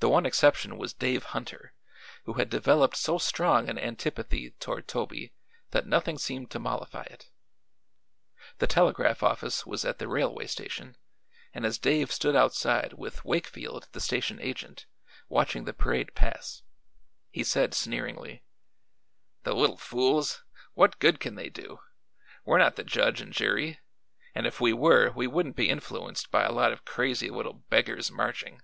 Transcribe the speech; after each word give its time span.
The 0.00 0.08
one 0.08 0.26
exception 0.26 0.78
was 0.78 0.92
Dave 0.94 1.24
Hunter, 1.24 1.74
who 2.22 2.34
had 2.34 2.48
developed 2.48 2.94
so 2.96 3.18
strong 3.18 3.68
an 3.68 3.80
antipathy 3.80 4.52
toward 4.60 4.86
Toby 4.86 5.32
that 5.72 5.88
nothing 5.88 6.18
seemed 6.18 6.52
to 6.52 6.60
mollify 6.60 7.02
it. 7.10 7.30
The 8.58 8.68
telegraph 8.68 9.24
office 9.24 9.66
was 9.66 9.84
at 9.84 9.98
the 9.98 10.06
railway 10.06 10.46
station 10.46 10.96
and 11.52 11.66
as 11.66 11.80
Dave 11.80 12.12
stood 12.12 12.36
outside 12.36 12.92
with 12.92 13.24
Wakefield, 13.24 13.88
the 13.90 14.00
station 14.00 14.38
agent, 14.40 14.86
watching 15.28 15.64
the 15.64 15.72
parade 15.72 16.14
pass, 16.14 16.62
he 17.32 17.42
said 17.42 17.74
sneeringly: 17.74 18.44
"The 19.42 19.52
little 19.56 19.78
fools! 19.78 20.44
What 20.74 21.00
good 21.00 21.18
can 21.18 21.34
they 21.34 21.48
do? 21.50 21.80
We're 22.44 22.58
not 22.58 22.76
the 22.76 22.84
judge 22.84 23.20
and 23.20 23.32
jury, 23.32 23.80
and 24.32 24.46
if 24.46 24.60
we 24.60 24.72
were 24.72 25.10
we 25.10 25.26
wouldn't 25.26 25.56
be 25.56 25.68
influenced 25.68 26.30
by 26.30 26.44
a 26.44 26.52
lot 26.52 26.70
of 26.70 26.84
crazy 26.84 27.30
little 27.30 27.54
beggars 27.68 28.12
marching." 28.12 28.62